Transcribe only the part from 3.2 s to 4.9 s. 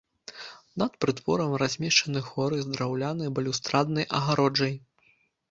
балюстраднай агароджай.